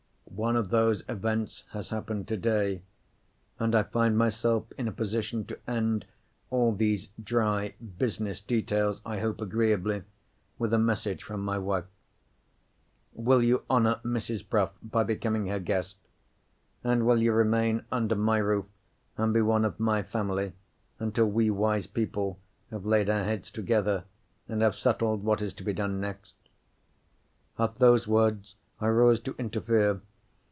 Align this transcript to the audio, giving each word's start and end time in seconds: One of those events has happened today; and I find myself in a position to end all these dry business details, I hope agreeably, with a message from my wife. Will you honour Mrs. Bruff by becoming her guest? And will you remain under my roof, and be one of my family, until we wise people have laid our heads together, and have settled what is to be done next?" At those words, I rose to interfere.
One 0.33 0.55
of 0.55 0.69
those 0.69 1.03
events 1.07 1.65
has 1.71 1.89
happened 1.89 2.27
today; 2.27 2.81
and 3.59 3.75
I 3.75 3.83
find 3.83 4.17
myself 4.17 4.65
in 4.77 4.87
a 4.87 4.91
position 4.91 5.45
to 5.45 5.59
end 5.69 6.05
all 6.49 6.73
these 6.73 7.09
dry 7.21 7.75
business 7.99 8.39
details, 8.41 9.01
I 9.05 9.19
hope 9.19 9.41
agreeably, 9.41 10.03
with 10.57 10.73
a 10.73 10.79
message 10.79 11.21
from 11.21 11.43
my 11.43 11.59
wife. 11.59 11.83
Will 13.13 13.43
you 13.43 13.63
honour 13.69 13.99
Mrs. 14.05 14.47
Bruff 14.47 14.71
by 14.81 15.03
becoming 15.03 15.45
her 15.47 15.59
guest? 15.59 15.97
And 16.81 17.05
will 17.05 17.21
you 17.21 17.33
remain 17.33 17.83
under 17.91 18.15
my 18.15 18.37
roof, 18.37 18.65
and 19.17 19.33
be 19.33 19.41
one 19.41 19.65
of 19.65 19.79
my 19.81 20.01
family, 20.01 20.53
until 20.97 21.27
we 21.29 21.51
wise 21.51 21.87
people 21.87 22.39
have 22.71 22.85
laid 22.85 23.09
our 23.11 23.25
heads 23.25 23.51
together, 23.51 24.05
and 24.47 24.61
have 24.63 24.77
settled 24.77 25.23
what 25.23 25.41
is 25.41 25.53
to 25.55 25.63
be 25.63 25.73
done 25.73 25.99
next?" 25.99 26.33
At 27.59 27.75
those 27.75 28.07
words, 28.07 28.55
I 28.79 28.87
rose 28.87 29.19
to 29.19 29.35
interfere. 29.37 30.01